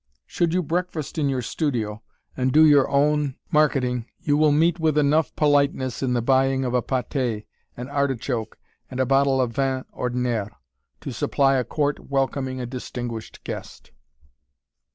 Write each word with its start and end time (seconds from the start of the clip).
Should 0.25 0.51
you 0.55 0.63
breakfast 0.63 1.19
in 1.19 1.29
your 1.29 1.43
studio 1.43 2.01
and 2.35 2.51
do 2.51 2.65
your 2.65 2.89
own 2.89 3.35
marketing, 3.51 4.07
you 4.19 4.35
will 4.35 4.51
meet 4.51 4.79
with 4.79 4.97
enough 4.97 5.31
politeness 5.35 6.01
in 6.01 6.13
the 6.13 6.23
buying 6.23 6.65
of 6.65 6.73
a 6.73 6.81
paté, 6.81 7.45
an 7.77 7.87
artichoke, 7.87 8.57
and 8.89 8.99
a 8.99 9.05
bottle 9.05 9.39
of 9.39 9.51
vin 9.51 9.85
ordinaire, 9.91 10.49
to 11.01 11.11
supply 11.11 11.57
a 11.57 11.63
court 11.63 12.09
welcoming 12.09 12.59
a 12.59 12.65
distinguished 12.65 13.43
guest. 13.43 13.91